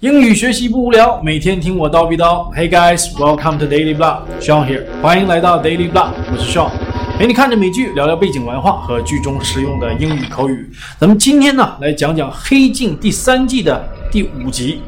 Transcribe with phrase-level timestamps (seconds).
[0.00, 2.54] 英语学习不无聊，每天听我叨逼叨。
[2.54, 4.20] Hey guys, welcome to Daily Blah.
[4.38, 6.70] Sean here，欢迎来到 Daily Blah，我是 Sean，
[7.16, 10.70] 陪你看着美剧，聊聊背景文化和剧中实用的英语口语。
[11.00, 14.82] 咱们今天呢，来讲讲《黑镜》第三季的第五集。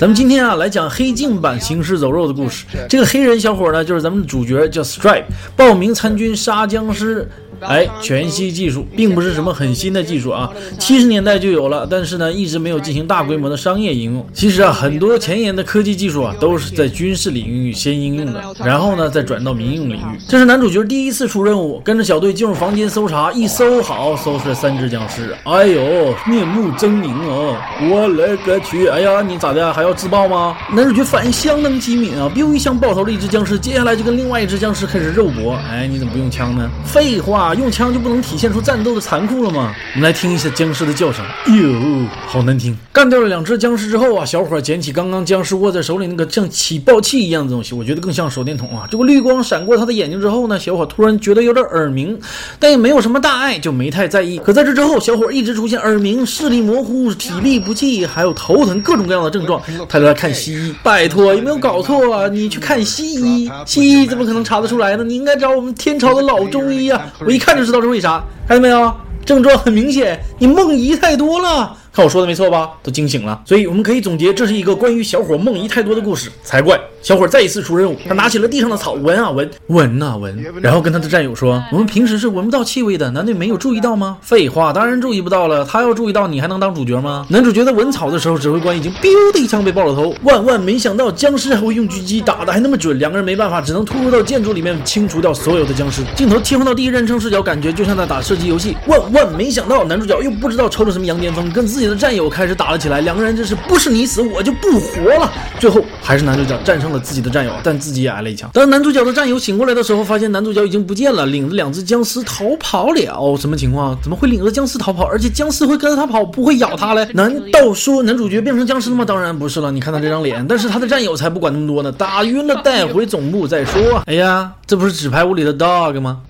[0.00, 2.64] 咱们今天啊，来讲黑镜版行尸走肉的故事。
[2.88, 5.24] 这个黑人小伙呢，就是咱们的主角，叫 Stripe，
[5.54, 7.28] 报名参军杀僵尸。
[7.60, 14.26] 哎，全息技术并不是什么很新的技术啊，七十年代就有了，但是呢，一直没有进行大规模的商业应用。
[14.32, 20.18] 其实啊，很多前沿的科技技术啊，都是在军事领域先应用的，然后呢，再转到民用领域。
[20.28, 25.34] 这是男主角第一次出任务，跟着小队进入房间搜查，一搜好，搜出来三只僵尸。
[25.44, 27.60] 哎呦，面目狰狞啊！
[27.90, 28.86] 我勒个去！
[28.88, 29.72] 哎呀，你咋的？
[29.72, 30.56] 还要自爆吗？
[30.72, 35.58] 男主角反应相当机敏啊，biu 一枪爆头了一只僵尸，接下来就跟另外一只僵尸开始肉搏。
[35.70, 36.70] 哎，你怎么不用枪呢？
[36.84, 37.49] 废话。
[37.54, 39.74] 用枪就不能体现出战斗的残酷了吗？
[39.94, 42.76] 我们来听一下僵尸的叫声，哟，好难听！
[42.92, 48.86] 干掉了两只僵尸之后啊，小伙捡起刚刚僵尸握在手里那个像起爆器一样的东西，我觉得更像手电筒啊。
[48.90, 52.18] 这个绿光闪过他的眼睛之后呢，小伙突然觉得有点耳鸣，
[52.60, 54.38] 但也没有什么大碍，就没太在意。
[54.38, 59.60] 可在这之后，小伙一直出现耳鸣、视力模糊、体力不济，还有头疼各种各样的症状。
[59.88, 62.28] 他就来看西医，拜托，有没有搞错啊？
[62.28, 65.02] 你去看西医，西医怎么可能查得出来呢？
[65.02, 67.12] 你应该找我们天朝的老中医啊！
[67.18, 67.39] 我一。
[67.40, 68.94] 看就知道是为啥，看见没有？
[69.24, 71.76] 症状很明显，你梦遗太多了。
[71.92, 72.70] 看我说的没错吧？
[72.82, 76.80] 都惊醒了，所以我们可以总结，这是一个关于小伙梦遗太多的故事才怪。
[77.02, 85.64] 小伙再一次出任务，他拿起了地上的草，闻啊闻，闻啊闻，然后跟他的战友说：“我们平时是闻不到气味的，难道没有注意到吗？”废话，当然注意不到了。
[85.64, 87.26] 他要注意到，你还能当主角吗？
[87.30, 90.14] 男主角在闻草的时候，指挥官已经 biu 的一枪被爆了头。
[90.24, 92.98] 万万没想到，僵尸还会用狙击，打的还那么准。
[92.98, 96.02] 两个人没办法，只能突入到建筑里面清除掉所有的僵尸。
[96.14, 98.76] 镜头切换到第一人称视角，感觉就像在打射击游戏。
[98.86, 103.00] 万万没想到，男主角又不知道抽了什么羊癫疯，跟自己的战友开始打了起来。
[103.00, 105.32] 两个人这是不是你死我就不活了。
[105.58, 107.52] 最后还是男主角战胜了自己的战友。
[107.62, 108.50] 但自己也挨了一枪。
[108.52, 113.36] 当男主角的战友醒过来的时候，发现男主角已经不见了，领着两只僵尸逃跑了。
[113.36, 113.96] 什么情况？
[114.02, 115.04] 怎么会领着僵尸逃跑？
[115.04, 117.08] 而且僵尸会跟着他跑，不会咬他嘞？
[117.14, 119.04] 难道说男主角变成僵尸了吗？
[119.04, 119.70] 当然不是了。
[119.70, 120.46] 你看他这张脸。
[120.48, 124.02] 但是他的战友才不管那么多呢，打晕了带回总部再说。
[124.06, 126.20] 哎呀，这不是纸牌屋里的 dog 吗？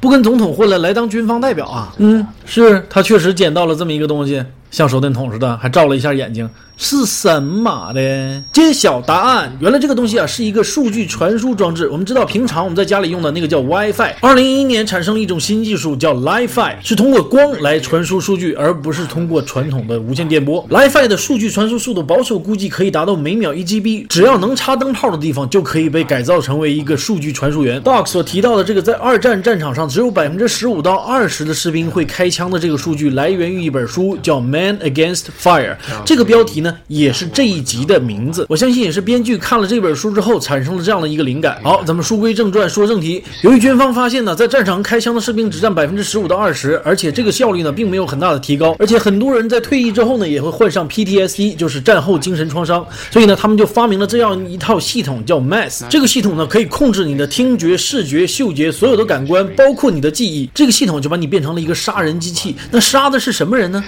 [0.00, 1.94] 不跟总统混了，来当军方代表啊？
[1.98, 6.50] 嗯，是他确实捡到了这么一个东西，像手电筒似的，还照了一下眼睛。
[6.76, 8.42] 是什么的？
[8.52, 9.56] 揭晓答案。
[9.60, 11.88] 原来这个东西啊，是一个数据传输装置。
[11.88, 14.14] 我们知道，平常我们在家里用的那个叫 WiFi。
[14.20, 20.66] 二零一一年产生了一种新技术，叫 Li-Fi，是通过光来传输数据，而不是通过传统的无线电波。
[20.68, 27.80] Li-Fi 的数据传输速度保守估计可以达到每秒一 GB，只要能插灯泡的地方，就可以被改造成为一个数据传输源。
[27.80, 35.72] Doc 所提到的这个，在二战战场上只有百分之十五到二十的士兵会开枪的这个数据，来源于一本书，叫《Man Against Fire》。
[36.06, 36.54] 这个标题。
[36.64, 38.46] 呢，也是这一集的名字。
[38.48, 41.60] 我相信也是编剧看了这本书之后产生了这样的一个灵感。
[41.62, 43.22] 好，咱们书归正传，说正题。
[43.42, 52.86] 由于军方发现呢，在战场开枪的士兵只占百分之十五到二十，而且这个效率呢并没有很大的提高，而且很多人在退役之后呢也会患上 PTSD，就是战后精神创伤。
[53.10, 55.84] 所以呢，他们就发明了这样一套系统，叫 Mass。
[55.90, 60.48] 这个系统呢可以控制你的听觉、视觉、嗅觉所有的感官，包括你的记忆。
[60.54, 62.54] 这个系统就把你变成了一个杀人机器。
[62.70, 63.82] 那杀的是什么人呢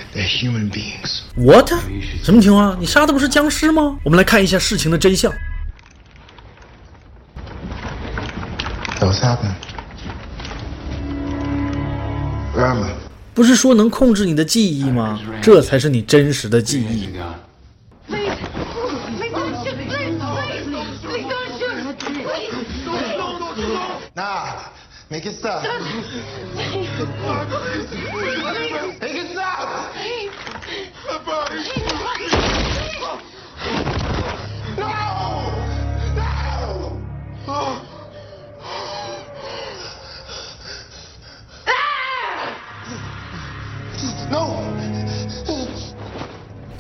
[1.37, 1.71] ？What？
[2.23, 2.77] 什么情况？
[2.81, 3.99] 你杀的不是僵尸吗？
[4.03, 5.33] 我们来看一下事情的真相。
[13.35, 15.21] 不是说能控制你的记忆吗？
[15.43, 17.11] 这才是你真实的记忆。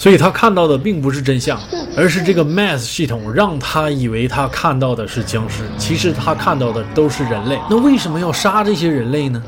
[0.06, 1.60] 所以他看到的并不是真相，
[1.96, 7.58] 而是这个 Mass 系统让他以为他看到的是僵尸，其实他看到的都是人类。
[7.68, 9.42] 那为什么要杀这些人类呢？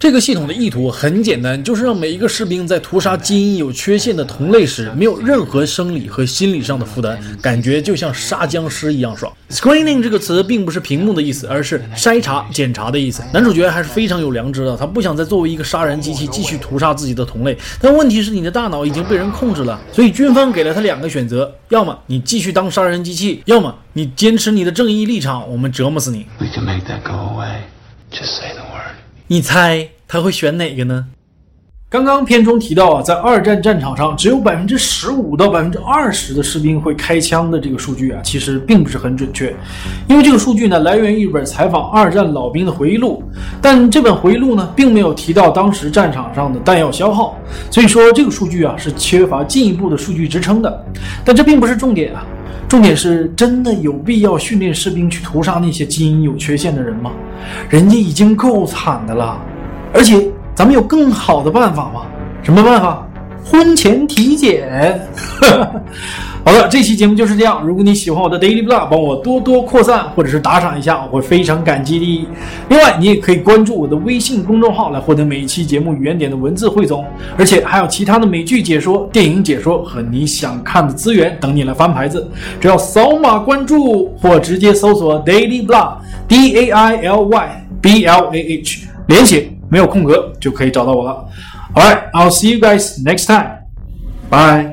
[0.00, 9.30] 这个系统的意图很简单，就是让每一个士兵在屠杀基因有缺陷的同类时，没有任何生理和心理上的负担，感觉就像杀僵尸一样爽。
[9.50, 13.22] Screening 这个词并不是屏幕的意思，而是筛查、检查的意思。
[13.34, 17.54] 男主角还是非常有良知的，他不想再作为一个杀人机器继续屠杀自己的同类。
[17.80, 26.24] 但问题是，你的大脑已经被人控制了，所以军方给了他两个选择：要么你继续当杀人机器，要么你坚持你的正义立场，我们折磨死你。
[29.26, 31.06] 你猜他会选哪个呢？
[31.94, 39.54] 刚刚片中提到啊，在二战战场上，只有百分之十五到百分之二十的士兵会开枪的这个数据啊，其实并不是很准确，
[40.08, 43.22] 因为这个数据呢来源于一本采访二战老兵的回忆录，
[43.62, 47.38] 但这本回忆录呢并没有提到当时战场上的弹药消耗，
[47.70, 50.84] 所以说这个数据啊是缺乏进一步的数据支撑的。
[51.24, 52.26] 但这并不是重点啊，
[52.68, 57.12] 重点是真的有必要训练士兵去屠杀那些基因有缺陷的人吗？
[57.68, 59.40] 人家已经够惨的了，
[59.92, 60.28] 而且。
[60.54, 62.02] 咱们有更好的办法吗？
[62.42, 63.06] 什么办法？
[63.44, 65.00] 婚前体检。
[66.46, 67.62] 好了，这期节目就是这样。
[67.66, 72.28] 如果你喜欢我的 Daily Blog，帮我多多扩散或者是打赏一下，我会非常感激的。
[72.68, 77.04] 另外，你也可以关注我的微信公众号来获得每一期节目原点的文字汇总，
[77.38, 82.30] 而且还有其他的美剧解说、电影解说和你想看的资源等你来翻牌子。
[82.60, 85.94] 只要扫码关注或直接搜索 Daily Blog
[86.28, 89.50] D A I L Y B L A H 连写。
[89.73, 91.27] 没有空格就可以找到我了。
[91.75, 93.59] All right, I'll see you guys next time.
[94.29, 94.72] Bye.